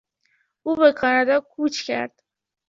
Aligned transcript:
او 0.63 0.75
به 0.75 0.91
کانادا 0.99 1.39
کوچ 1.39 1.83
کرد. 1.83 2.21